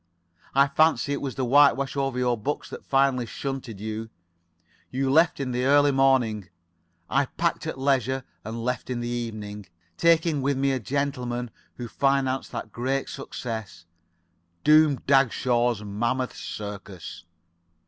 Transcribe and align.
I 0.55 0.67
fancy 0.67 1.13
it 1.13 1.21
was 1.21 1.35
the 1.35 1.45
whitewash 1.45 1.95
over 1.95 2.17
your 2.17 2.35
books 2.35 2.71
that 2.71 2.83
finally 2.83 3.27
shunted 3.27 3.79
you. 3.79 4.09
You 4.89 5.11
left 5.11 5.39
in 5.39 5.51
the 5.51 5.65
early 5.65 5.91
morning. 5.91 6.49
I 7.07 7.27
packed 7.27 7.67
at 7.67 7.77
leisure 7.77 8.23
and 8.43 8.65
left 8.65 8.89
in 8.89 8.99
the 8.99 9.07
evening, 9.07 9.67
taking 9.97 10.41
with 10.41 10.57
me 10.57 10.71
a 10.71 10.79
gentleman 10.79 11.51
who 11.75 11.87
financed 11.87 12.51
that 12.51 12.71
great 12.71 13.09
success, 13.09 13.85
Doom 14.63 14.95
Dagshaw's 15.05 15.83
Mammoth 15.83 16.35
Circus. 16.35 17.25